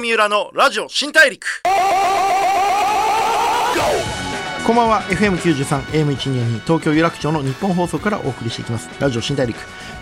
[0.00, 1.62] 三浦のラジオ新大陸。
[4.66, 5.02] こんばんは。
[5.02, 8.88] FM93 AM122 東京有楽町の日本放送からお送りしていきます。
[8.98, 9.58] ラジオ新大陸。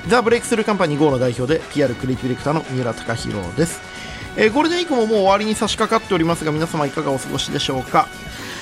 [0.07, 3.81] ザ・ブレイクスルーカンパニー GO の代表で PR クリエイティブディレクターの三浦貴弘です、
[4.37, 8.07] えーゴールデンウィークももう終わりに差し掛かっておりますが皆様いかがお過ごしでしょうか？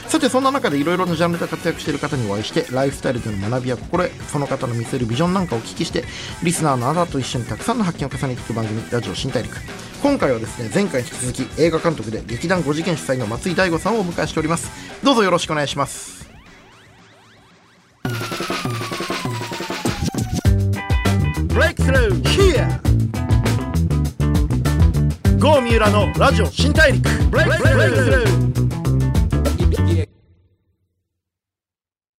[0.08, 6.04] さてそんな中でいろいろなジャンルで活躍している方にお会いしてライフスタイルでの学びや心得その方の見せるビジョンなんかをお聞きして
[6.44, 9.56] リスナーのあなたと一緒にたくさんの発見を重ねていく番組ラジオ新大陸。
[10.06, 14.70] 今回はですね前回に引き続き映画監督で劇団5次元主催の松井大悟さんをお迎えしております。
[15.02, 16.30] どうぞよろしくお願いします。
[21.48, 22.68] Breakthrough here!
[25.40, 27.08] 郷三浦のラジオ新大陸。
[27.08, 28.75] Breakthrough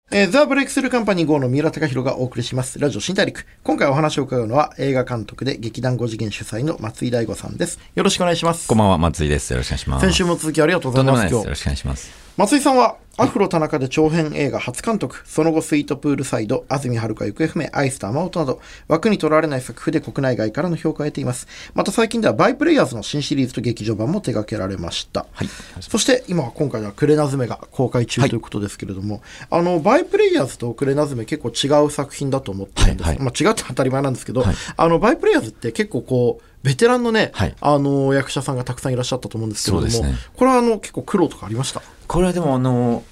[0.10, 2.80] えー、ザ・ブレイクスルーカンパニー GO の三浦貴弘がお送りします。
[2.80, 3.46] ラジオ新大陸。
[3.62, 7.78] 今回お話を伺うのは映画監督で劇団5次元主催の松井大悟さんです。
[7.94, 8.70] よろしくお願いします。
[8.70, 9.52] こんばんは、松井です。
[9.52, 10.06] よろしくお願いします。
[10.06, 11.24] 先週も続きありがとうございます。
[11.24, 11.44] とんでもないです。
[11.44, 12.10] よろしくお願いします。
[12.38, 21.48] 松井さんはアフロ田中で長編映画初監督、その後スイートプールサイド、安住遥行方不明、アイスと雨音など、枠にとらわれない作風で国内外からの評価を得ています。
[21.74, 25.26] また最近ではバイプレイヤーズの新シリーズと劇場版も手掛けられました。
[25.32, 25.50] はい。
[25.82, 33.26] そして今は今回はクレナズメが公開中はいということですけれども、あのバイプレイヤーズとクレナズメ結構違う作品だと思ってるんです、はいはい。
[33.26, 34.56] まあ、違って当たり前なんですけど、はい。
[34.76, 37.56] あのバイプレイヤーズって結構こうベテランのね、はい。
[37.62, 40.16] あの役者さんがたくさんいらっしゃったと思うんですけれども、ね。
[40.36, 41.82] これはあの結構苦労とかありました？
[42.08, 43.04] これはでも、あの、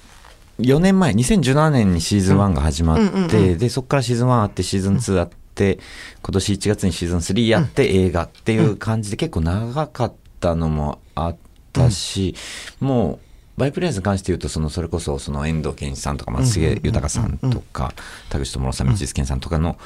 [0.58, 3.58] 4年前、2017年にシーズン1が始まって、うんうんうん。
[3.58, 5.78] で、そこからシーズン1あって、シーズン2あって、
[6.22, 11.36] 今年1月にシーズン3やって、映画っていう感じで結構長かったのもあっ
[11.72, 12.34] たし、
[12.80, 13.26] もう、
[13.58, 17.94] バイプレイヤーズに関して言うと、その、それこそ、その、遠藤健一さんとか、松重豊さんとか、
[18.28, 19.78] 田口智さん、道津健さんとかの、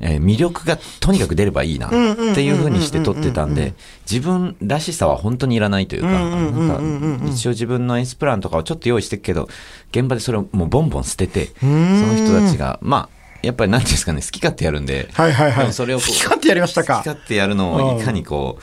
[0.00, 1.90] えー魅力がとにかく出ればいいなっ
[2.34, 3.74] ていうふうにして撮ってたんで、
[4.10, 9.48] 自分らしさは本当にいらないというか、なんか一応自分の演出プランとかをちょっと用意してるけど、
[9.90, 15.72] 現場でそれをもうボンボン捨てて、その人たちが、まあ、やっぱりなんていうんですかね、好き勝手やるんで、はいはいはい。
[15.72, 16.96] それを 好き勝手やりましたか。
[16.98, 18.58] 好き勝手やるのをいかにこ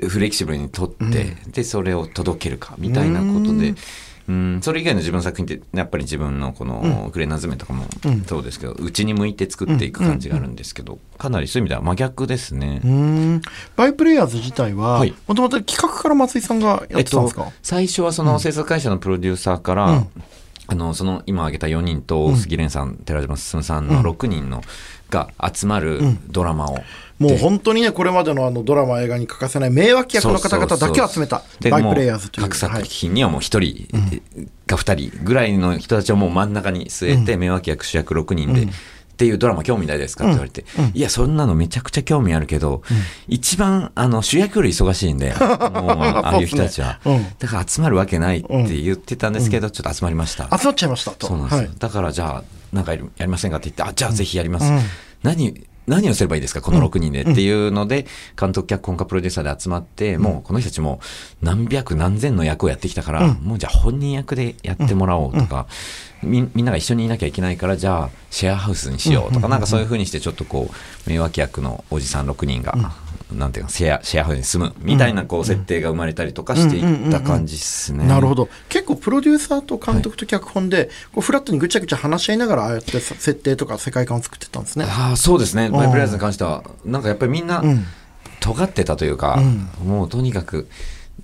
[0.00, 3.74] う、フレキシブルに撮って、で、それを届けるか、みたいなことで、
[4.28, 7.84] うん、それ以外の自分の作品って、やっぱり自分のこの、クレナズメとかも
[8.26, 12.80] そうですけど、うちに向いて作っていく感じがあるんですけど、かなりそういう意味では真逆ですね。
[12.84, 13.42] うーん。
[13.76, 15.14] バイプレイヤーズ自体ははい。
[15.26, 20.04] もともと企画から松井さんがやってたんですか、最初はその制作会社のプロデューサーから、
[20.68, 24.62] あのその今挙げた4人と杉蓮さん、寺島進さんの6人の、
[25.10, 26.78] が集まるドラマを、
[27.18, 32.48] もう本当にねこれまでのあのドラマ映画に欠かせない名脇役の方々だけを集めたでバイプレイヤーズという。
[32.48, 32.82] 各はい。
[32.82, 33.88] 作品にはもう1人
[34.66, 38.68] か2人ぐらいの人たちをもう真ん中に据えて、名脇役主役6人で。
[39.22, 42.82] っていうドラマ興味ないですかって言われて、いや、そんなのめちゃくちゃ興味あるけど、
[43.28, 46.98] 一番、あの、主役より忙しいんで、 もう、ああいう人たちは。
[47.04, 47.16] ね。
[47.16, 47.26] うん。
[47.38, 50.44] だから集まるわけないって言ってたんですけど、ちょっと集まりました。
[50.58, 51.28] 集まっちゃいましたと。
[51.28, 51.58] そうなんですよ。
[51.60, 51.70] はい。
[51.78, 54.72] だから、じゃあ、なんかやりやりませんかって言って、あ、じゃあぜひやります。
[55.22, 55.54] 何、
[55.86, 58.06] 何をすればいいですかこの6人でっていうので、
[58.38, 61.00] 監督、脚本家、プロデューサーで集まって、もうこの人たちも
[61.40, 65.66] 何百何千の役をやってきたから、もうじゃあ本人役でやってもらおうとか、
[66.22, 70.70] みみんなが一緒にいなきゃいけないから、じゃあシェアハウスにしようとか、なんかそういうふうにしてちょっとこ
[71.06, 72.74] う、名脇役のおじさん6人が、
[73.34, 78.06] なんていうか、シェア、シェアハウスに住むみたいなこう設定が生まれたりとかしていった感じですね。
[78.06, 78.48] なるほど。
[78.68, 84.86] 結構プロデューサーと監督と脚本で、こうフラットにぐちゃぐちゃ話し合いながらああやってさ設定とか世界観を作ってったんですね。
[84.88, 87.62] ああそうですね、バイプレイズに関しては、なんかやっぱりみんな、
[88.40, 89.40] 尖ってたというか、
[89.84, 90.68] もうとにかく、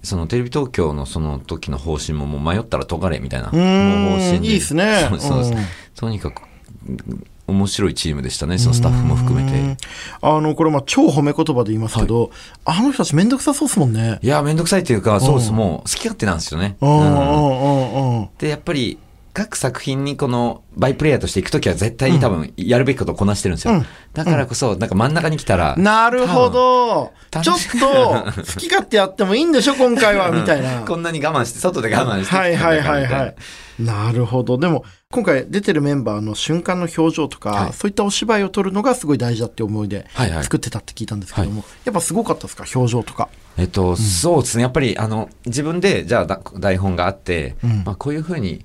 [0.03, 4.17] そのテレビ東京のその時の方針ももう迷ったら尖れみたいな、もん。
[4.17, 5.09] う方針いいっすね。
[5.19, 5.53] そうです
[5.97, 6.43] とにかく、
[6.89, 9.77] うん面白いチームでしたね、そのスタッフも含めて。
[10.21, 12.31] あのこれまあ超褒め言葉で言いますけど、
[12.65, 14.19] あの人たちめんどくさそうですもんね。
[14.23, 16.77] いや、めんどくさいっていうか、そうです、もう好き勝手なんですよね。
[18.39, 18.99] で、やっぱり、
[19.39, 23.75] 各作品にこのバイプレイヤーとしていくときは絶対に多分やるべきことをこなしてるんですよ。
[23.75, 23.87] うん。
[24.13, 27.13] だからこそ、なんか真ん中に来たら、なるほど。
[27.41, 30.81] ちょっと好き勝手やってもいいんでしょ今回はみたいな。
[30.87, 32.35] こんなに我慢して、外で我慢して。
[32.35, 33.35] はいはいはいはい。
[33.79, 34.59] なるほど。
[34.59, 37.73] でも、今回出てるメンバーの瞬間の表情とか、はい。
[37.73, 40.45] そういったお芝居を撮るのがすごい大事だって思いではいはい。
[40.45, 42.65] 作ってたって聞いたんですけども、やっぱすごかったですか？
[42.75, 43.29] 表情とか。
[43.57, 44.63] えっと、そうですね。
[44.63, 47.85] やっぱり、あの、自分で、じゃあだ、台本があって、ん。
[47.85, 48.65] まあ、こういうふうに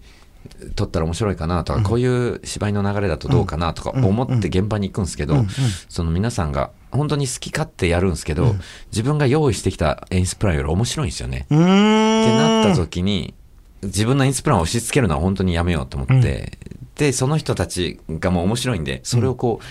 [0.75, 5.45] 撮ったら面白いかなとか、こういう芝居の流れだとどうかなとか思って現場に行くんですけど、
[5.89, 8.55] その皆さんが、本当に好き勝手やるんですけど、
[8.91, 11.45] 自分が用意してきた演出プランより面白いんですよね。
[11.45, 13.33] ってなった時に、
[13.87, 16.57] 自分の演出プランを押し付けるのは本当にやめようと思って、
[16.95, 19.63] で、その人たちがもう面白いんで、それをこう、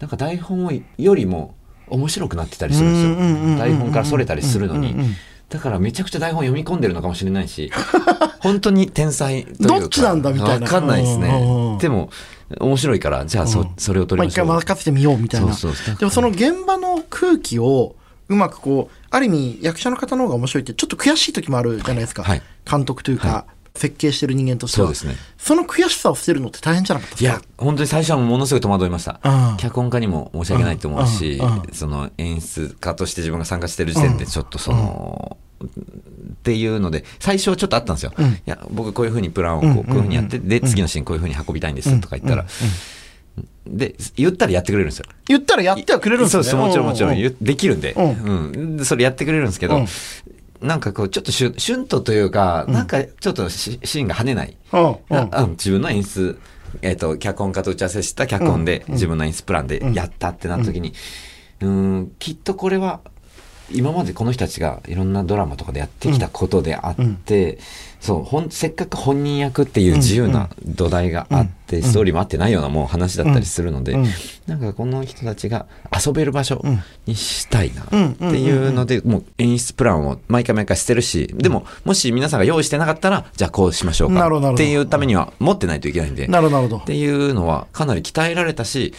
[0.00, 1.54] なんか台本よりも
[1.88, 3.58] 面白くなってたりするんですよ。
[3.58, 4.94] 台本からそれたりするのに。
[5.48, 7.70] だからめちゃくちゃ台本読み込んでるのかもしれないし、
[8.40, 9.80] 本当に天才というか。
[9.80, 11.78] どっちなんだみたいなわかんないですうんうんうんね。
[11.78, 12.10] でも、
[12.58, 14.60] 面白いから、じゃあそ,、それを取まあ一回りましょう。
[14.62, 15.54] 任せてみようみたいな。
[15.98, 17.96] でもその現場の空気を
[18.32, 22.24] うまくこう、ある意味役者の方の方が面白いってちょっと悔しい時もあるじゃないですか。
[22.24, 22.42] はい。
[22.68, 23.44] 監督というか、は
[23.74, 24.88] 設計してる人間としては。
[24.88, 25.14] そうですね。
[25.38, 27.30] その悔しさを捨てるのって大変じゃなかったですか？
[27.30, 29.20] いや、本当に最初はものすごい戸惑いました。
[29.24, 29.56] うん。
[29.56, 38.12] 脚本家にも申し訳ないと思うしうんうん、その演出家として自分が参加してる時点でちょっとその、っていうので、最初はちょっとあったんですよ。
[38.18, 38.26] うん。
[38.32, 39.78] いや、僕こういうふうにプランをこうん。
[39.78, 42.44] うこういうふうにやって、で、次のシーンこういうふうに運びたいんですとか言ったら、
[43.66, 45.04] で、言ったらやってくれるんですよ。
[45.26, 46.42] 言ったらやってはくれるんですね。
[46.42, 48.04] そうそう、もちろんもちろん、できるんで、うう
[48.56, 48.76] ん。
[48.76, 49.86] でそれやってくれるんですけど、うん。
[50.66, 54.56] なんかこう、ちょっとシュシュンとというか、なんかちょっとシシーンが跳ねない。
[54.72, 56.38] うん自分の演出、
[56.80, 60.94] えっ、と、脚本家と打ち合わせした脚本で、自分の演出プランでやったってなった時に、
[61.60, 63.00] うーん、きっとこれは、
[63.70, 67.58] 今までこの人たちがいろんなドラマとかでやってきたことであって、
[68.02, 74.06] そう、ほん、せっかく本人役っていう自由な土台があって、ストーリーも合ってないようなもう話だったりするので、うん。
[74.48, 75.66] なんかこの人たちが
[76.04, 76.64] 遊べる場所
[77.06, 86.82] にしたいなうんっていうので、もう演出プランを毎回毎回してるし、でも、もし皆さんが用意してなかったら、じゃあこうしましょうかっていうためには持ってないといけないんで、なるほど、なるほど。
[86.82, 86.86] っ。
[86.86, 88.94] ていうのはかなり鍛えられたし、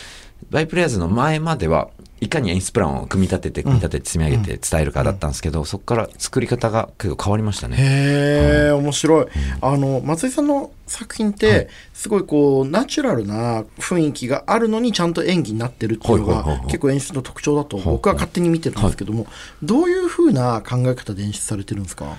[0.49, 1.89] バイプレイヤーズの前までは
[2.23, 7.77] いかに演出プランを組み立てて組み立てて積み上げて伝えるかだったんですけど、そこから作り方が結構変わりましたね。
[7.77, 9.25] へえ、面白い。
[9.61, 19.27] あの、松井さんの作品って、すごいこう、ナチュラルな雰囲気があるのにちゃんと演技になってるっていうのが結構演出の特徴だと僕は勝手に見てるんですけども、
[19.61, 22.17] どういうふうな考え方で演出されてるんですか？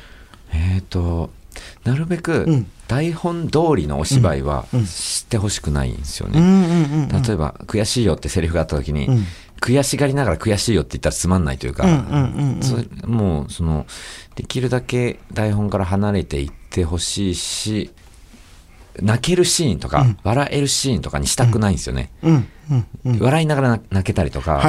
[0.53, 1.31] えっ、と、
[1.85, 2.67] なるべくうん。
[2.87, 4.87] 台本通りのお芝居はうん。
[4.87, 7.09] してほしくないんですよね。
[7.27, 9.25] 例えば、悔しいよってセリフがあった時に、うん
[9.65, 11.87] 悔しがりながら悔しいよって言ったらつまんないというか、
[13.07, 13.87] もう、その、
[14.35, 17.91] できるだけ台本から離れていってほしいし、
[19.01, 22.11] 泣けるシーンとか、うん笑えるシーンとかにしたくないんですよね。
[23.19, 24.63] 笑いながら泣けたりとか、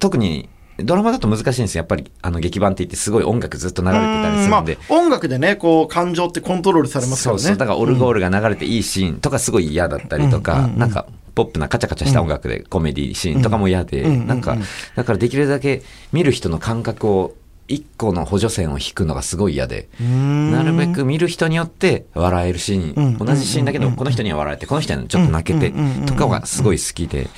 [0.00, 0.48] 特に、
[0.78, 1.82] ドラマだと難しいんですよ。
[1.82, 4.78] やっぱり、あの、劇版って言ってすごい音楽ずっと流れてたりするんで。
[4.88, 7.42] まあ、音楽でね、こう、感情ってコントロールされますからね。
[7.42, 7.56] そうそう。
[7.56, 14.56] だからオルゴールが流れていいシーンとかすごい嫌だったりとか、うんなんか、ポップなカチャカチャした音楽でコメディシーンとかも嫌で、なんか、
[14.94, 15.82] だからできるだけ
[16.12, 17.34] 見る人の感覚を、
[17.66, 20.52] 一個の補助線を引くのがすごい嫌で、うん。
[20.52, 23.18] なるべく見る人によって笑えるシーン、うん。
[23.18, 25.72] 同じシーンだけど、この人には笑えて、この人にはちょっと泣けて
[26.06, 27.28] とかがすごい好きで、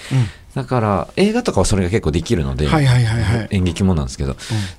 [0.57, 3.49] だから映画とかはそれが結構できるので、はいはいはいはい。
[3.51, 4.37] 演劇もなんですけど、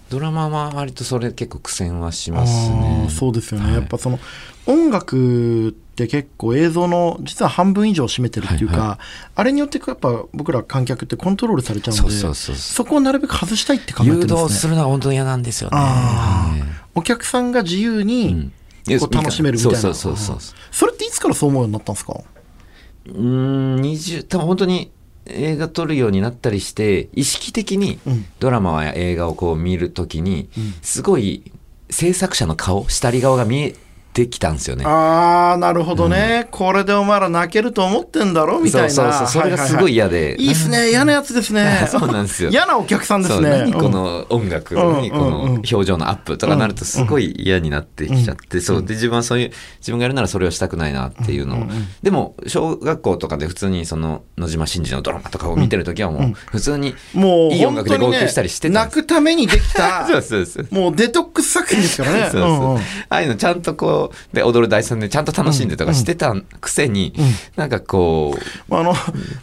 [0.09, 3.09] ドラマは割とそれ結構苦戦はしますあねー。
[3.11, 3.73] そうですよね、はい。
[3.75, 4.19] やっぱその
[4.65, 8.99] 音楽って結構映像の実は半分以上を占めてるっていうか、はいは
[9.35, 14.43] あれによってやっぱ僕ら観客ってコントロールされちゃうのでそこをなるべく外したいって考えてるん誘ですね。
[14.45, 15.77] 導するのは本当に嫌なんですよね。
[15.77, 16.63] はい。
[16.95, 18.53] お客さんが自由にうん。
[18.99, 22.13] こう楽しめるみたいな、そうそうそうそうそれっていつからそう思うようになったんですか？
[22.13, 24.91] うーん、20、多分本当に
[25.29, 28.25] 映画撮るようになったりして、意識的にうん。
[28.39, 31.51] ドラマや映画をこう見るときにうん、すごい
[31.89, 33.75] 制作者の顔、下り顔が見え
[34.17, 34.83] てきたんですよね。
[34.85, 38.59] ああなるほどね、これでお前ら泣けると思ってんだろ？
[38.59, 38.89] みたいな。
[38.89, 40.35] そうそうそう、それがすごい嫌で。
[40.39, 40.89] いいっすね。
[40.91, 41.87] 嫌なやつですね。
[41.89, 42.49] そうなんですよ。
[42.49, 43.43] 嫌なお客さんですそう。
[43.43, 48.83] ね何この音楽、うん何この表情のアップとかなるとすごい嫌になってきちゃって、そう。
[48.83, 51.67] で自分はそういう自分がやるならそれをしたくないなっていうのを、
[52.01, 60.67] でも小学校とかで普通にその野島真司のドラマとかを見てる時はもう普通にもういい音楽で号泣したりしてたん泣くためにできた そうそうそう。
[60.71, 62.29] もうデトックス作品ですからね。
[62.31, 62.49] そうそう。
[62.49, 62.77] うんうん。
[62.77, 67.13] ああいうのちゃんとこうで踊る大さんでちゃんと楽しんでとかしてたくせに、
[67.55, 68.35] なんかこ
[68.69, 68.93] うあの、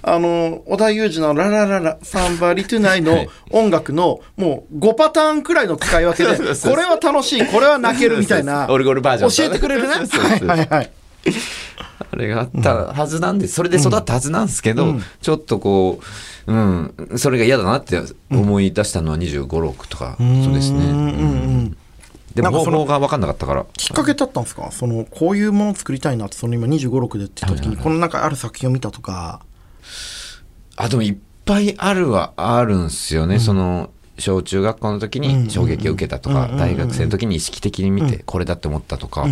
[0.02, 3.28] あの、織田裕二のララララ、サンバリトゥナイのはい。
[3.50, 9.88] 音楽のもう5パターンくらいの使い分けで、これは楽しい、これは泣けるみたいな、オルゴールバージョン教えてくれるね。
[9.88, 10.90] はいはいはい。
[12.12, 16.00] あれがあったはずなんで、それで育ったはずなんですけど、ちょっとこ
[16.46, 20.84] う、うん、それが嫌だなって思い出したのは25、6とか、そうですね。
[20.84, 21.02] うんうんう
[21.62, 21.76] ん
[22.34, 23.66] でも方法が分かんなかったから。
[23.76, 24.70] きっかけだったんですか？
[24.72, 29.40] その、こういうものを作りたいなって、その今25、6でって言った時に、このなんかある作品を見たとか、
[30.76, 33.38] あ、でもいっぱいあるはあるんすよね。
[33.38, 39.26] その、小中学校の時に衝撃を受けたとか、大学生の時に意識的に見て、これだって思ったとか。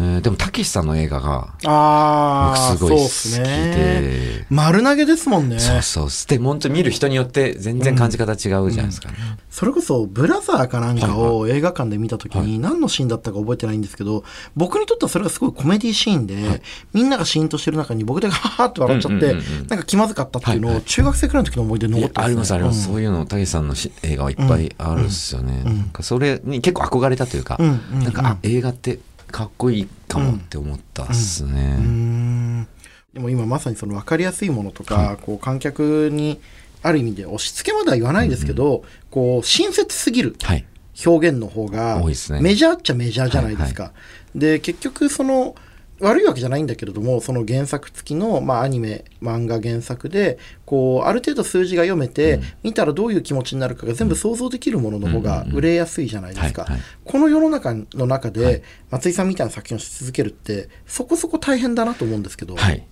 [0.00, 3.46] えーでも、たけしさんの映画が、ああ、僕すごい好き。
[3.46, 5.58] で、丸投げですもんね。
[5.58, 6.08] そうそう。
[6.28, 9.10] で、本当に見る人によって全然感じ方違うじゃないですか。
[9.56, 14.22] それこそブラザーかなんかを映画館で見た時に何のシーンだったか覚えてないんですけど、
[14.54, 16.60] 僕にとってはそれがすごいコメディシーンで、
[16.92, 19.32] みんながシーンとしてる中に僕だけハハって笑っちゃって、
[19.70, 22.94] なんか気まずかったっていうのを中学生くらいの時の思い出に残ってます、ね、ありますあります、うん。
[22.96, 28.98] そういうのたけしさんのし映画はいっぱいあるっすよね、なんかそれに結構憧れたというか、なんかあ映画って
[29.32, 32.66] かっこいいかもって思ったっすね、
[33.14, 36.40] でも今まさにその分かりやすいものとか、こう観客に
[36.86, 40.64] ある意味で押し付けまでは言わないですけど、こう親切すぎるはい。
[41.04, 42.40] 表現の方が多いね。
[42.40, 43.92] メジャーっちゃメジャーじゃないですか。
[44.34, 45.54] で結局その
[46.00, 56.62] 悪いわけじゃないんだけれどもその原作付きの、まあ、アニメ漫画原作でこうある程度数字が読めて、見たらどういう気持ちになるかが全部想像できるものの方が売れやすいじゃないですか。
[56.62, 56.82] はいはい。
[57.04, 62.86] この世の中の中で、松井さんみたいな作品をし続けるってそこそこ大変だなと思うんですけど、はい。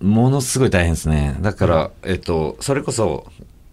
[0.00, 1.36] ものすごい大変ですね。
[1.40, 3.26] だから、えっと、それこそ、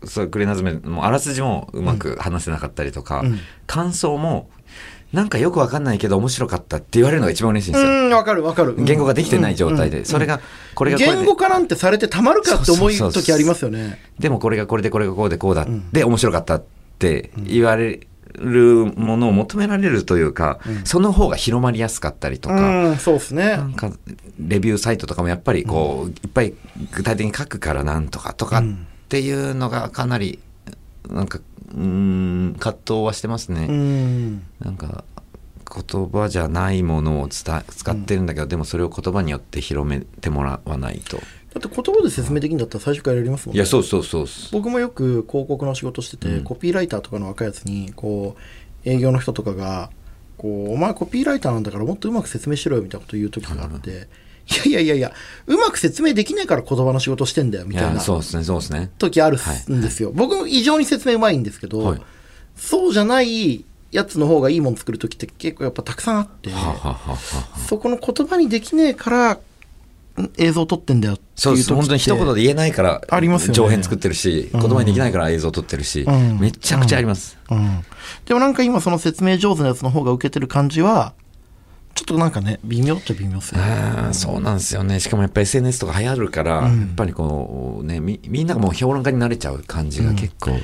[0.03, 3.39] そうクレナズメもうあらすじもうまく話せなかったりとか、うん。
[3.65, 4.49] 感想も、
[5.13, 7.89] なんかよくわかんないけど面白かったって言われるのが一番嬉しいんですよ。
[7.89, 8.75] うんわかるわかる。
[8.77, 10.41] 言語ができてない状態で、うんそれが、
[10.73, 13.99] これが言語化なんてされてたまるかって思う時ありますよね。
[14.19, 15.89] でもこれがこれでこれがこうでこうだ、ん。
[15.91, 16.63] で面白かったっ
[16.99, 18.01] て言われ
[18.39, 23.57] るものを求められるというか、その方が広まりやすかったりとか、うんそうですね。
[23.57, 23.91] なんか
[24.39, 26.53] レビューサイトとかもやっぱりこう、いっぱい
[26.91, 28.63] 具体的に書くからなんとかとかっ
[29.09, 30.39] ていうのがかなり
[31.09, 31.39] なんか
[31.73, 33.67] うーん葛藤はしてますね。
[33.69, 34.43] うん。
[34.59, 35.03] なんか
[35.65, 41.19] 言葉じゃないものを伝え使ってるんだけど、でもそれを言葉によって広めてもらわないと。
[41.55, 43.57] だって言葉で説明できるんだったら最初からやりますもんね。
[43.57, 46.43] いやそうそうそう僕もよく広告の仕事してて、うん。
[46.43, 48.35] コピーライターとかの若いやつにこ
[48.85, 49.89] う営業の人とかが
[50.37, 54.09] こう「お前コピーライターなんだからもっとうまく説明しろよ」みたいなこと言う時があって
[54.51, 55.13] 「いやいやいやいや
[55.47, 58.91] うまく説明できないから言葉の仕事してんだよ」みいたいなやそうですねそうですね。
[58.97, 59.37] 時ある
[59.71, 62.01] んですよ、僕も異常に説明うまいんですけど、はい。
[62.57, 67.17] そうじゃないやつの方がいいもの作る時って結構やっぱたくさんあって、はあはあはあは
[67.55, 69.39] あそこの言葉にできねえからん
[70.37, 73.53] 映像撮ってんだよっていう時って本当に一言で言えないからありますよね。
[73.55, 76.39] 上編作ってるし、言葉にできないから映像撮ってるし、うん。
[76.39, 77.37] めちゃくちゃあります。
[77.51, 77.83] うん、
[78.25, 81.13] でもなんか今その説明上手なやつの方が受けてる感じは
[81.95, 83.61] ちょっとなんかね微妙っちゃ微妙っすね。
[83.61, 84.99] あーそうなんですよね。
[85.01, 86.79] しかもやっぱり SNS とか流行るから、うん。
[86.79, 90.61] やっぱりこうね、みみんながもう評論家になれちゃう感じが結構、ね、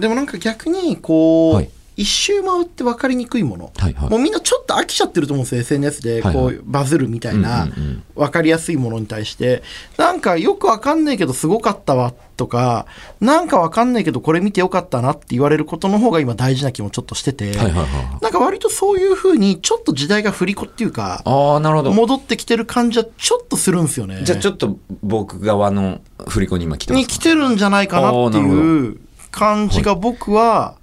[0.00, 4.10] でもなんか逆にこう、はい一周回って分かりにくいもの、はいはい。
[4.10, 6.58] もうみんなちょっと飽きちゃってると思うんですよ SNS でこう、はいはい。
[6.64, 8.02] バズるみたいな、うんうんうん。
[8.14, 9.62] 分かりやすいものに対して。
[9.96, 12.86] なんかよく分かんないけどすごかったわとか
[13.20, 21.92] なんか分かんないけどこれ見てよかったなって言われることの方が今大事な気もちょっとしてて、はいはいはいなんか割とそういうふうにちょっと時代が振り子っていうかああ、なるほど。
[21.92, 24.20] 戻ってきてる感じはちょっとするんですよね。
[24.22, 27.12] じゃあちょっと僕側の振り子に今来てますか？
[27.12, 29.00] に来てるんじゃないかなっていう
[29.32, 30.76] 感じが僕は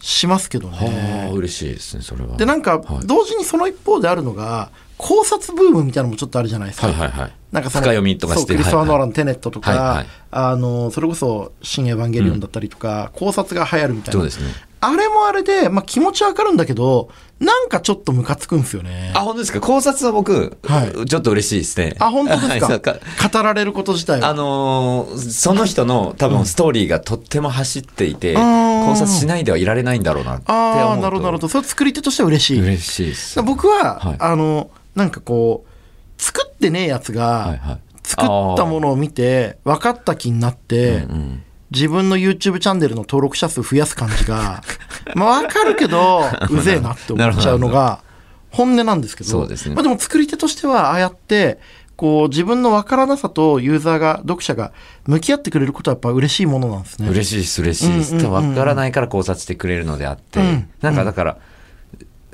[0.00, 1.34] しますけどはねあ、。
[1.34, 2.36] 嬉しいですね、それは。
[2.36, 6.86] でなんかはい同時にその一方であるのが考察ブームみたいなのもちょっとあるじゃないですか。
[6.88, 7.32] はいはいはい。
[7.52, 14.52] なんかその深読みとかしてそうクリストファー・ノーランのテネットとか、はいはいあのそれこそ「新エヴァンゲリオン」だったりとか、考察が流行るみたいなそうですね。
[14.80, 17.08] あれもあれで、まあ、気持ちわかるんだけど
[17.40, 19.60] なんかちょっとムカつくんですよねあ、本当ですか？
[19.60, 21.96] 考察は僕、はいちょっと嬉しいですね。
[21.98, 22.96] あ本当です はいか
[23.32, 30.80] 語られること自体はあのーその人の多分ストーリーがとっても走っていて、あー考察しないではいられないんだろうなって思うと。
[30.80, 31.48] ああなるほどなるほど。
[31.48, 32.60] それ作り手としては嬉しい。
[32.60, 33.42] 嬉しいです。
[33.42, 34.16] 僕は、はい。
[34.18, 38.26] あのなんかこう作ってねえやつが、作っ
[38.56, 44.62] たものを見て分かった気になって、うんうん自分の YouTube チャンネルの登録者数増やす感じが
[45.16, 48.02] まあ分かるけど うぜえなって思っちゃうのが
[48.50, 49.30] 本音なんですけど。
[49.30, 49.74] そうですね。
[49.74, 51.58] まあ、でも作り手としてはああやって
[51.96, 54.72] こう自分の分からなさとユーザーが読者が
[55.06, 57.08] 向き合ってくれることはやっぱ嬉しいものなんですね。
[57.08, 58.14] 嬉しいです、嬉しいです。
[58.14, 58.48] うんうんうんうん。
[58.50, 60.68] わからないから考察してくれるのであって、うん。
[60.82, 61.38] なんかだから、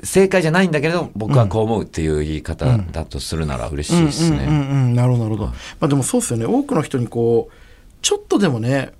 [0.03, 4.37] 正解じゃないんだけれど、僕はこう思うっていう言い方だとするなら嬉しいですね。
[4.37, 6.45] うんうんうんうん、なるほどなるほど、まあ、でもそうですよね。
[6.45, 7.53] 多くの人にこう
[8.01, 8.91] ちょっとでもね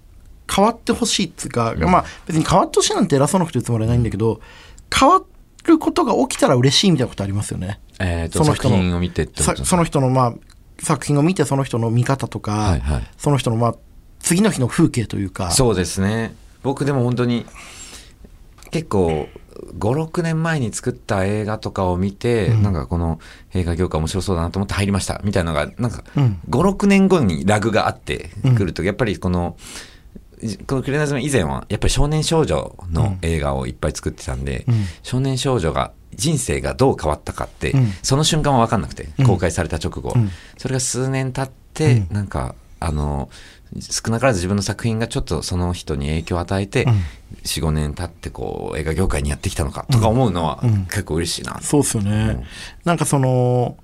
[0.50, 4.40] 変わってほしいっつうか、まあ別に変わってほしいなんて偉そうなこと言うつもりはないんだけど
[4.98, 5.22] 変わ
[5.66, 7.82] ることが起きたら嬉しいみたいなことありますよね。
[8.00, 9.66] えっ、と、その人の。
[9.66, 10.34] その人のまあ
[10.84, 13.08] 作品を見てその人の見方とか、はいはい。
[13.18, 13.76] その人のまあ
[14.24, 15.52] 次の日の風景というか。
[15.52, 16.34] そうですね。
[16.64, 17.46] 僕でも本当に、
[18.72, 19.28] 結構、
[19.78, 23.20] 5、6年前に作った映画とかを見て、なんかこの
[23.54, 25.22] 映画業界面白そうだなと思って入りました。
[25.24, 26.40] みたいなのが、なんかうん。
[26.50, 29.58] 5、6年後にラグがあってくると、やっぱりこの、
[30.68, 34.86] このクレナズム以前はやっぱり少年少女の映画をいっぱい作ってたんで、うん。
[35.04, 37.92] 少年少女が人生がどう変わったかって、うん。
[38.02, 39.26] その瞬間は分かんなくて、うん。
[39.26, 40.30] 公開された直後、うん。
[40.58, 43.30] それが数年経って、なんかあの
[43.80, 46.86] 少なからず自分の作品がちょっとその人に影響を与えて、
[47.44, 52.46] 45年経ってこう映画業界にやってきたのかとか思うのは結構嬉しいな、そうですよね、
[52.84, 53.78] なんかその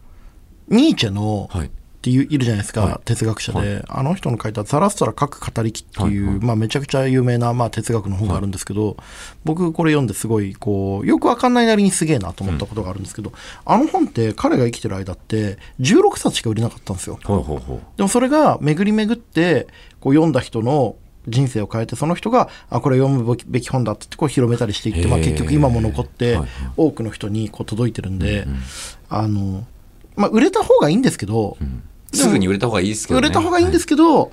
[0.68, 3.00] ニーチェの、はいっていういるじゃないですか、はい。
[3.03, 3.84] 哲学者で、はい。
[3.89, 6.46] あの人の書いた「ザラストラ各語りき」っていう、はいはい。
[6.46, 8.96] まあ、めちゃくちゃ有名な、まあ、哲学の本があるんですけど、
[9.44, 13.34] 僕これ読んですごいこうよくわかんないなりにすげえなと思ったことがあるんですけど、
[13.65, 17.20] あの本って彼が生きてる間って16冊しか売れなかったんですよ。
[17.22, 19.68] ほうほうほうでもそれが巡り巡って
[20.00, 20.96] こう読んだ人の
[21.27, 26.50] 人生を変えてその人があこれ読むべき本だって言ってこう広めたりしていって、まあ、結局今も残ってはいはい。
[26.77, 28.48] 多くの人にこう届いてるんで、
[29.10, 29.65] あの
[30.20, 31.58] まあ、売れた方がいいんですけど、
[32.14, 34.32] すぐに売れた方がいいですけど、ね、売れた方がいいんですけど、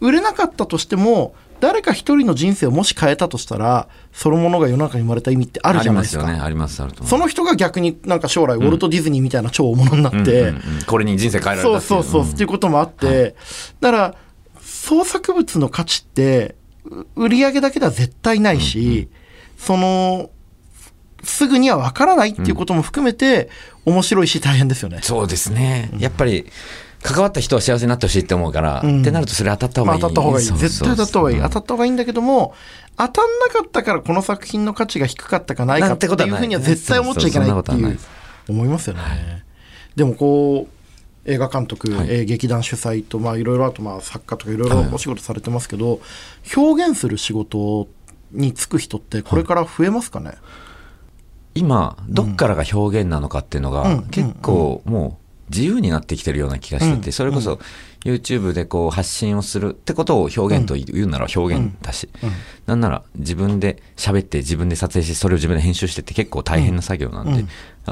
[0.00, 6.24] 売れなかったとしても誰か一人の人生をもし変えたとしたらそのものが世の中に生まれた意味ってあるじゃないですか。
[6.24, 6.46] ありますよね。
[6.46, 10.82] ありますあるとその人が逆になんか将来ウォルト・ディズニーみたいな超大物になって、うんうんうん。
[10.86, 12.02] これに人生変えられたそう。
[12.02, 13.34] そうそう、っていうっていうこともあって、
[13.80, 14.14] だから
[14.60, 19.08] 創作物の価値ってう売り上げだけでは絶対ないし、
[19.56, 20.30] その
[21.28, 23.48] すぐには分からないっていうことも含めて、
[23.84, 25.00] 面白いし大変ですよね。
[25.02, 26.46] そうですね、やっぱり
[27.02, 29.02] 関わった人は幸せになってほしいって思うから、ん。
[29.02, 30.46] ってなるとそれ当たった方まあ、がいい、当たった方がいい。
[30.46, 32.54] 絶対当たった方がいい、うん当たった方がいいんだけども
[32.96, 37.98] 当たんなかったからこの作品の価値が低かったかないかっていうふうには絶対思っちゃいけないっていう
[38.48, 39.44] 思いますよね、
[39.94, 42.06] でもこう映画監督、はい。
[42.08, 46.00] えー劇団主催とまあいろいろあとまあ作家とかいろいろお仕事されてますけど、
[46.56, 47.86] 表現する仕事
[48.32, 50.32] に就く人ってこれから増えますかね、
[51.58, 54.02] 今どっからが表現なのかっていうのが、うん。
[54.08, 57.12] 結構もう自由になってきてるような気がしてて、うん。
[57.12, 57.58] それこそ
[58.04, 62.08] YouTube でこう発信をするってことを表現と言うなら表現だし、
[62.66, 67.44] なんなら自分で喋って自分で撮影してそれを自分で編集してって結構大変な作業なんで、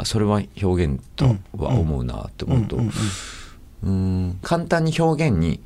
[0.05, 5.61] それは表現とは思うなって思うと、うん簡単に表現に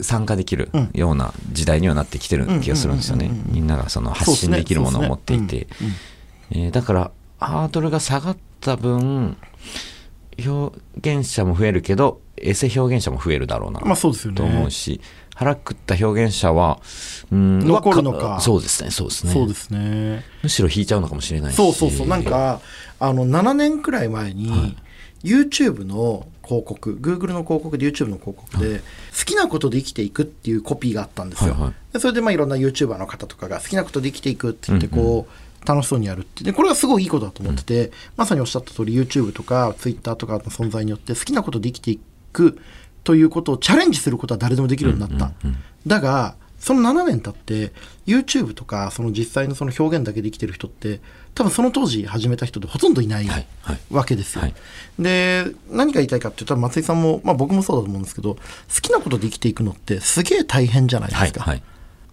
[0.00, 0.90] 参加できるうん。
[0.94, 3.30] ような時代にはなってきてる気がするんですよね。
[3.46, 5.66] みんながその発信できるものを持っていて。
[6.50, 9.36] えーだからハードルが下がった分
[10.44, 14.36] 表現者も増えるけどエセ表現者も増えるだろうなまあそうですよね。
[14.36, 15.00] と思うし
[15.36, 16.80] 腹くった表現者は、
[17.30, 18.26] うん残るのか。
[18.26, 19.32] わそうですねそうですね。
[19.34, 20.24] そうですね。
[20.42, 21.56] むしろ引いちゃうのかもしれないし。
[21.56, 22.06] そうそうそう。
[22.06, 22.62] なんか
[22.98, 24.74] あの7年くらい前に、
[25.22, 31.72] YouTube の広告 Google の広告で YouTube の広告で、好きなことで生きていくっていうコピーがあったんですよ、はいはい。
[31.92, 35.04] でそれでまあいろんな YouTuber の方とかが好きなことで生きていくって言ってうんうん。
[35.04, 35.32] こう、
[35.64, 36.44] 楽しそうにやるって。
[36.44, 42.00] でこれはすごいいいことだと思ってて、まさにおっしゃった通り YouTube とか Twitter とかの存在によって好きなことで生きてい
[42.32, 42.58] く
[43.04, 45.32] ということをチャレンジすることは誰でもできるようになった、
[45.86, 47.72] だがその7年経って
[48.06, 51.00] YouTube とかその実際のその表現だけで生きてる人って
[51.34, 53.28] 多分その当時始めた人でほとんどいない
[53.90, 54.42] わけですよ。
[54.42, 54.54] はい。
[54.98, 58.40] で何が言いたいかって言ったら松井さんも、まあ、僕もそうだと思うんですけど好
[58.80, 61.42] きなことで生きていくのってすげえ大変じゃないですか。
[61.42, 61.62] はい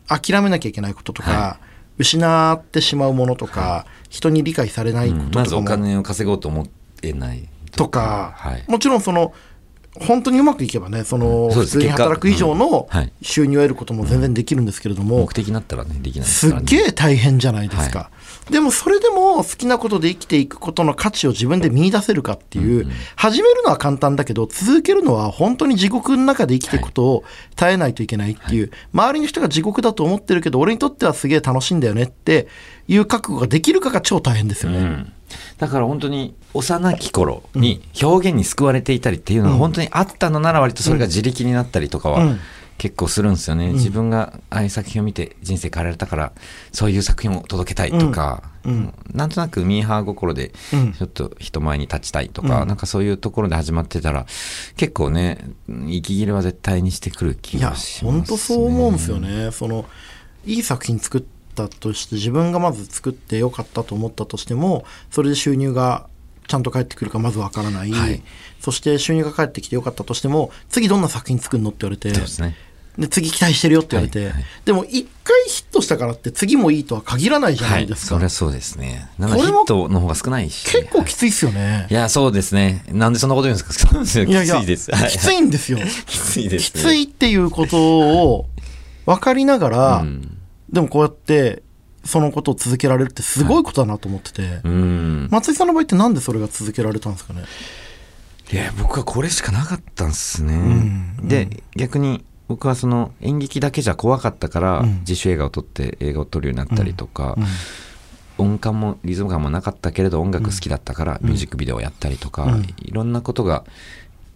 [0.08, 0.21] はい。
[0.21, 1.58] 諦めなきゃいけないこととか、は
[1.97, 5.32] 失ってしまうものとか、人に理解されないこうん。
[5.34, 6.67] まずお金を稼ごうと思
[7.01, 8.63] えないとか、はい。
[8.67, 9.34] もちろんその
[9.99, 12.89] 本当にうまくいけばねその普通に働く以上の
[13.21, 18.12] 収入を得ることも全然できるんですけれども、目的になったらねできないですすっげえ大変じゃないですか、は
[18.49, 27.23] でもそれでも好きなことで生きていくことの価値を自分で見出せるかっていう、始めるのは簡単だけど続けるのは本当に地獄の中で生きていくことを
[27.56, 32.47] 耐えないといけないっていう、周りの人が地獄だと思ってるけど俺にとってはすげえ楽しいんだよねって
[32.88, 35.12] いう覚悟ができるかが超大変ですよね、うん
[35.58, 42.39] だから本当に幼き頃に表現に救われていたりっていうのが本当にあったのなら割とそれが自力になったりとかはうん。
[42.80, 46.34] 結構するんですよね、自分がああいう作品を見て人生変えられたから
[46.72, 48.93] そういう作品を届けたいとか、うん。
[49.13, 50.91] なんとなくミーハー心でうん。
[50.91, 52.67] ちょっと人前に立ちたいとか、うん。
[52.67, 54.26] なんかそういうところで始まってたら
[54.76, 55.38] 結構ね
[55.88, 59.52] 息切れは絶対にしてくる気いやがします、ね、本当そう思うんですよね。
[59.52, 59.86] その
[60.46, 61.22] いい作品作っ
[61.54, 66.08] たとして自分がまず作ってよかったと思ったとしてもそれで収入が
[66.48, 68.22] ちゃんと返ってくるかまずわからない、はい。
[68.60, 72.56] そして収入が返ってきてよかったとしても次どんな作品作るのって言われてそうですね。
[72.98, 74.44] で次期待してるよって言われて、はいはい。
[74.66, 79.10] でも一回ヒットしたからって次もいいとは限らないじゃなはいいですか、それはそうですね。
[79.18, 80.72] なんかヒットの方が少ないし。
[80.72, 81.88] 結構きついっすよね。
[81.89, 81.94] い。
[81.94, 82.86] や、そうですね。
[82.89, 83.89] なんでそんなこと言うんですか？
[83.89, 84.26] そうですよ。
[84.26, 84.92] いやいやきついです。
[84.92, 85.10] はい。
[85.10, 85.80] きついんですよ。
[86.06, 88.46] きついです、きついっていうことを
[89.08, 90.38] 分かりながら、うん。
[90.73, 91.63] でもこうやって
[92.03, 95.29] そのことを続けられるってすごいことだなと思ってて、うん。
[95.31, 97.43] 松井さんの場合ってなんでそれが続けられたんですかね？
[98.51, 100.57] いや、僕はこれしかなかったんですね。
[100.57, 101.27] ん。
[101.27, 104.99] で、逆に、僕はその演劇だけじゃ怖かったから、うん。
[104.99, 107.38] 自主映画を撮って映画を撮るようになったりとか、
[108.38, 112.63] 音感もリズム感もなかったけれど音楽好きだったからミュージックビデオをやったりとか、うん。
[112.79, 113.63] いろんなことが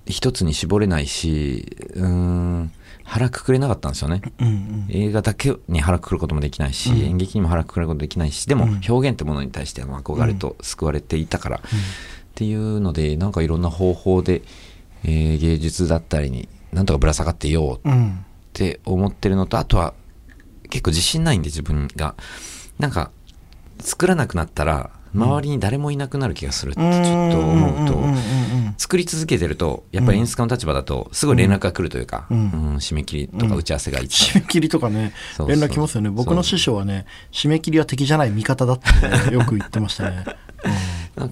[0.08, 2.72] 一つに絞れないしうーん
[3.04, 4.22] 腹くくれなかったんですよね。
[4.39, 4.86] うんうん。
[4.89, 11.60] 映画だけに腹くくることもできないし、演劇にも腹くくることもできないしでも表現ってものに対しての憧れと救われていたから、っ
[12.36, 14.41] ていうのでなんかいろんな方法で、
[15.06, 18.26] えー芸術だったりになんとかぶら下がっていようっうん。
[18.52, 19.93] て思ってるのとあとは
[20.70, 22.15] 結構自信ないんで自分が。
[22.78, 23.12] なんか
[23.80, 28.00] 作らなくなったら周りに誰もいなくなる気がするってちょっと思うと。
[28.00, 28.14] んんんう
[28.70, 28.76] ん。
[28.78, 32.38] 作り続けてるとやっぱり演出家の立場だとすごい連絡が来るというか、うん。
[32.38, 35.14] うん締め切りとか打ち合わせがいつ締め切りとかね
[35.48, 36.10] 連絡来ますよね。
[36.10, 40.26] 僕の師匠はね締め切りは敵じゃない味方だって、ね、よく言ってましたね、な ん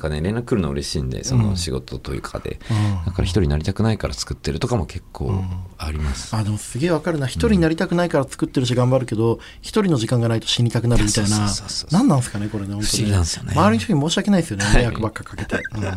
[0.05, 3.05] かね連絡来るの嬉しいんでその仕事というかで、うん。
[3.05, 5.43] だから一人になりたくないから作ってるとかも結構
[5.77, 7.27] あります、あでもすげえわかるな。
[7.27, 11.49] 一人になりたくないから作ってるし頑張るけど一人の時間がないと死にたくなるみたいな。
[11.91, 13.53] 何なんですかねこれね本当不思議なんですよね。
[13.55, 14.65] 周りの人に申し訳ないですよね。
[14.65, 14.75] はい。
[14.77, 15.83] 迷惑ばっかかけて、うん。
[15.83, 15.87] い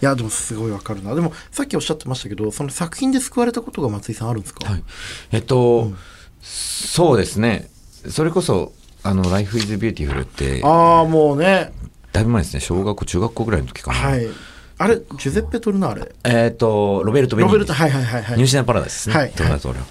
[0.00, 1.14] やでもすごいわかるな。
[1.14, 4.84] でもさっきおっしゃってましたけどその作品で救われたことが松井さんあるんですか、はい、
[5.32, 5.92] えっと、
[6.42, 7.70] そうですね。
[8.08, 11.72] それこそあの「Life is Beautiful」ってああもうね
[12.18, 12.60] だいぶ前ですね。
[12.60, 14.28] 小学校中学校ぐらいの時かな、はい。
[14.78, 16.12] あれジュゼッペ・トルナーレ？
[16.24, 17.52] えっとロベルト・ベニー。
[17.52, 18.36] ニロベルトはいはいはいはい。
[18.36, 19.86] ニューシネパラダイスですね、はいトルナート俺は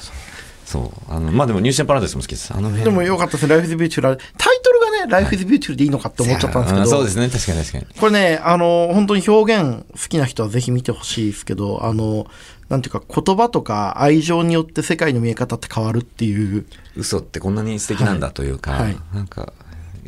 [0.66, 0.92] そう。
[1.14, 2.54] あのまあでもニューシネパラダイスも好きです。
[2.54, 2.84] あの辺。
[2.84, 4.18] でもよかったですね、Life is Beautiful。
[4.38, 7.30] タイトルがね、Life is Beautiful でいいのかって思っちゃったんですけど、あそうですね。
[7.30, 7.86] 確かに確かに。
[7.98, 12.28] これね、あの、本当に表現好きな人はぜひ見てほしいですけど、あの、
[12.68, 16.66] なんていうか言葉とか愛情によって世界の見え方って変わるっていう、
[16.98, 18.98] 嘘ってこんなに素敵なんだというか、はいはい。
[19.14, 19.54] なんか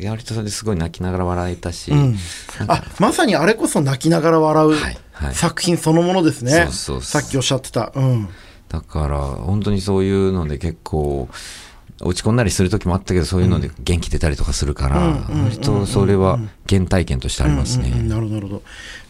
[0.08, 2.16] 割とそれですごい泣きながら笑えたし、うん
[2.68, 6.68] あ、まさにあれこそ泣きながら笑うはいはい作品そのものですね。
[6.70, 7.92] さっきおっしゃってた。
[7.94, 8.28] うん。
[8.68, 11.28] だから本当にそういうので結構
[12.02, 15.00] 落ち込んだりする時もあったけどそういうので元気出たりとかするから、
[15.42, 17.90] 割とそれは原体験としてありますね。
[17.90, 18.62] うんうんなるほどなるほど。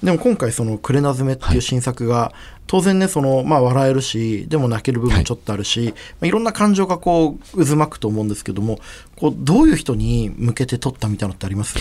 [0.03, 2.33] でも今回その「クレナズメ」っていう新作が、
[2.67, 8.79] 当然ねそのまあ笑えるしでも泣ける部分ちょっとあるし、いまあ、いろんな感情がこう渦巻くと思うんですけども
[9.17, 11.77] こうどういう人に向けて撮ったみたいなのってあります？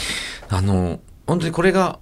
[0.50, 2.00] あの本当にこれが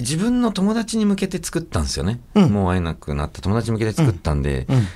[0.00, 2.50] 自分の友達に向けて作ったんですよね、うん。
[2.50, 4.86] もう会えなくなった友達に向けて作ったんで、うん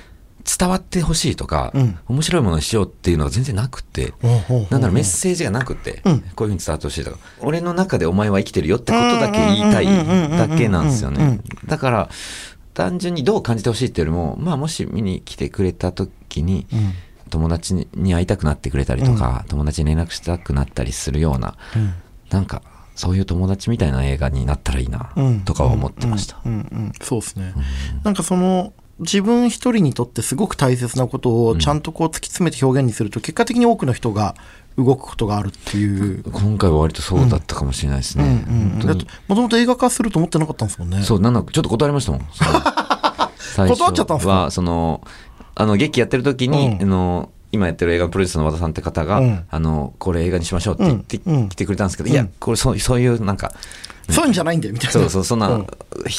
[0.45, 1.99] 伝わってほしいとか、うん。
[2.07, 4.13] 面白いものにしようっていうのが全然なくて、
[4.69, 6.19] なんだろうメッセージがなくて、うん。
[6.35, 7.17] こういうふうに伝わってほしいとか。
[7.41, 11.37] 俺の中でお前は生きてるよってことだけ言いたいだけなんですようんうんうんうん。
[11.37, 11.43] ね。
[11.65, 12.09] だから
[12.73, 16.93] 単純にどう感じてほしいっていうよりもまあもし見に来てくれた時に、うん。
[17.29, 21.93] 友達に会いたくなってくれたりとか、友達に連絡したくなったりするような、うん。
[22.31, 22.63] なんか
[22.95, 25.41] そういう友達みたいな映画になったらいいなうん。
[25.41, 26.41] とかは思ってました。
[26.43, 26.91] うんうんうん。
[27.01, 27.53] そうですね、
[28.03, 34.35] なんかその自分一人にとってすごく大切なことをちゃんとこう突き詰めて表現にすると結果的に多くの人が
[34.77, 36.23] 動くことがあるっていう。
[36.31, 38.45] 今回は割とそうだったかもしれないですね。
[39.27, 41.01] もともと映画化すると思ってなかったんですもんね。
[41.03, 42.21] そう、なんだちょっと断りましたもん。
[43.55, 44.33] 断っちゃったんですか？
[44.43, 45.01] は、その、
[45.55, 53.53] あの、劇やってる時に、うんあの、今やってる映画のプロデューサーの和田さんって方が、うんあの、これ映画にしましょうって言って、うんうん来てくれたんですけど、うんいや、これそう、そういうなんか、
[54.09, 54.91] そういうんじゃないんだよみたいな。
[54.91, 55.67] そうそう、そんな、うん。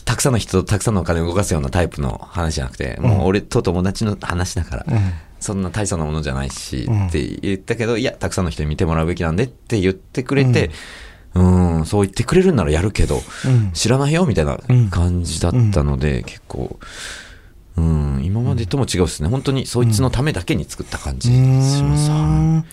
[0.04, 5.12] たくさんの人とたくさんのお金を動かすようなタイプの話じゃなくて、もう俺と友達の話だから、うん。
[5.40, 7.06] そんな大層なものじゃないし、うん。
[7.08, 10.70] って言ったけど、いや、たくさんの人に見てもらうべきなんでって言ってくれて、
[11.34, 11.42] う
[11.80, 13.70] ん、そう言ってくれるんならやるけど、うん。
[13.72, 14.90] 知らないよみたいなうん。
[14.90, 16.78] 感じだったので、結構、
[17.80, 19.28] うん、今までとも違うですね。
[19.28, 22.10] 本当にそいつのためだけに作った感じします。
[22.10, 22.64] うん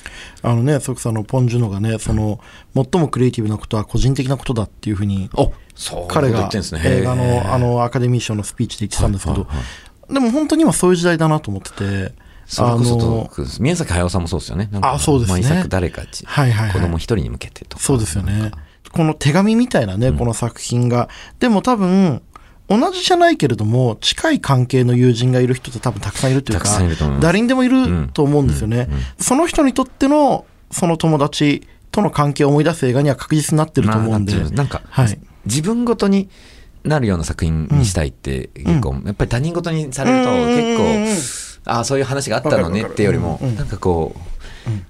[0.43, 2.39] あのね、それこそあのポン・ジュノがね、その、
[2.76, 5.30] 最もクリエイティブなことは個人的なことだっていうふうに、
[6.08, 6.82] 彼が言ってんですね。
[6.84, 9.58] 映画へのーあのアカデミー賞のスピーチで言ってたんですけどはいはい
[10.10, 12.13] は、でも本当に今そういう時代だなと思ってて、
[12.46, 14.70] それこそ宮崎駿さんもそうですよね。
[14.72, 17.84] なんかあそうですね毎作誰かち、はいはいはい子供一人に向けてとか。
[17.84, 18.52] そうですよね。
[18.91, 21.10] この手紙みたいなね、この作品が。
[21.39, 22.22] でも多分、
[22.69, 26.67] 同じじゃないけれども、近い関係の友人がいる人って多分たくさんいるというか
[27.21, 28.89] 誰にでもいると思うんですよね。
[29.19, 34.36] その人にとっての、その友達との関係を思い出す映画には確実になってると思うんで。
[34.36, 35.19] まあなんか、はい。
[35.45, 36.30] 自分ごとに
[36.84, 40.77] なるような作品にしたいって、結構、やっぱり他人ごとにされると結
[41.65, 44.19] 構、ああ、そういう話があったのねってよりも、うなんかこう、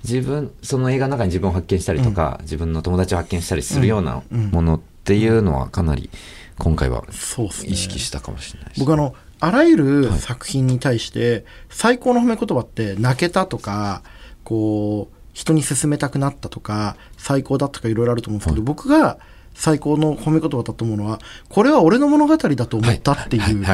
[0.03, 6.09] 自分、その映画の中に自分を発見したりとか、自分の友達を発見したりするようなものっていうのはかなり
[6.57, 7.03] 今回は。
[7.09, 8.79] 意識したかもしれないです。
[8.79, 14.01] 僕あのあらゆる作品に対して最高の褒め言葉って泣けたとか
[14.43, 19.19] こう人に勧めたくなったとか最高だとかいろいろあると思うんですけど、僕が
[19.53, 23.65] 最高の褒め言葉だと思うのはこれは俺の物語だと思ったっていう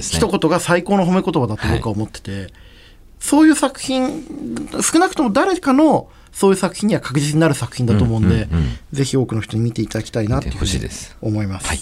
[0.00, 2.52] 一言が最高の褒め言葉だと僕は思ってて、
[3.18, 4.24] そういう作品
[4.82, 11.16] 少なくとも誰かのそういう作品には確実になる作品だと思うんで、うんうんうんぜひ多くの人に見ていただきたいなっていう見てふうにほしいです。
[11.20, 11.66] 思います。
[11.66, 11.80] はい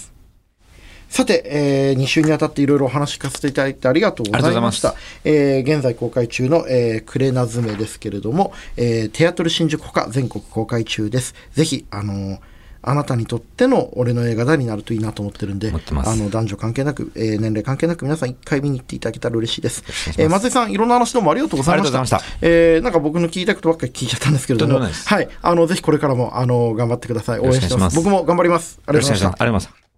[1.09, 4.95] さて、えー、2週にわたっていろいろお話聞かせていただいてありがとうございました。
[5.23, 11.33] えー、現在公開中の、えー、クレナズメですけれども、えー、テアトル新宿ほか全国公開中です。
[11.53, 12.39] ぜひ、あのー
[12.81, 19.83] あなたにとっての俺の映画だになるといいなと思ってるんで、あの男女関係なく、えー、年齢関係なく皆さん一回見に行っていただけたら嬉しいです。
[20.17, 22.05] えー、松井さん、いろんな話どうもありがとうございました。
[22.05, 27.39] したえー、なんか僕の聞きたいことばっかり聞いちゃったんですけれども、はい、あの、ぜひこれからも、あの、頑張ってください。
[27.39, 27.95] 応援してます。
[27.97, 28.79] 僕も頑張ります。
[28.85, 29.88] ありがとうございました。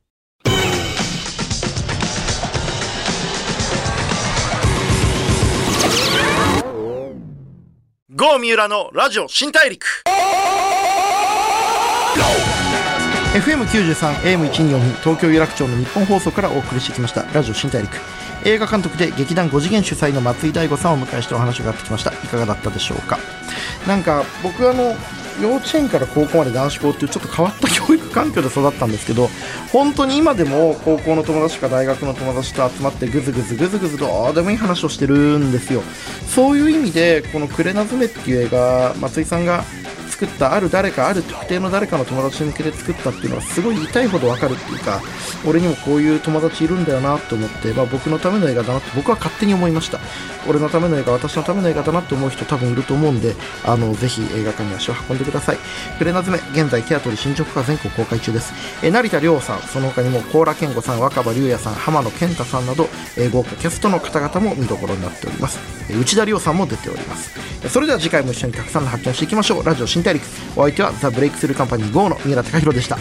[8.22, 9.84] 郷三浦のラジオ新大陸。
[13.34, 13.96] FM93、
[14.38, 17.92] AM1242 東京有楽町の日本放送からお送りしてきましたラジオ新大陸。
[18.46, 22.12] 映画監督で劇団5次元主催の松井大悟さんをお迎えしてお話があってきました。
[22.12, 23.18] いかがだったでしょうか？
[23.88, 24.96] なんか僕あの
[25.42, 29.30] 幼稚園から高校まで男子校っていうちょっと変わった教育環境で育ったんですけど
[29.72, 35.84] 本当に今でも高校の友達か大学の友達と集まってぐずぐずぐずぐずどうでもいい話をしてるんですよ。
[36.28, 39.64] そういう意味でこの「クレナズメ」っていう映画松井さんが
[40.22, 45.02] 作ったある誰かある特定の誰かの友達に向けて作ったっていうのはすごい痛いほどわかるっていうか
[45.48, 50.00] 俺にもこういう友達いるんだよなと思って、まあ、僕のための映画だなって僕は勝手に思いました。
[50.48, 55.58] 俺のための映画私のための映画だなって思う人多分いると思うんであのぜひ映画館に足を運んでください。
[55.98, 58.54] プレナズメ現在テアトル新宿が全国公開中です。
[58.84, 65.60] え成田凌さんその他にも高良健吾さん若葉龍也さん浜野健太さんなどえ豪華キャストの方々も見どころになっております。
[65.92, 67.32] 内田亮さんも出ております。
[67.70, 69.66] それでは次回も一緒にたくさんの発見していきましょう。
[69.66, 70.26] ラジオ新大陸
[70.58, 72.98] お相手はザ・ブレイクスルーカンパニー GO の三浦貴大でした。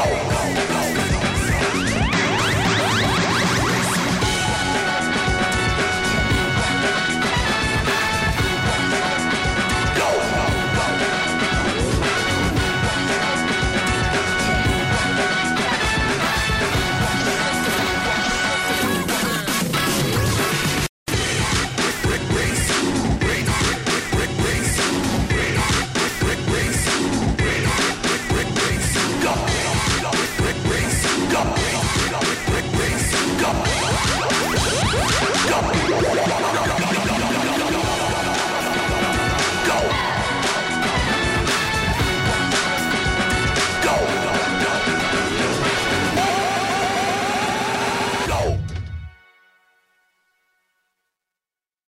[0.00, 0.39] No!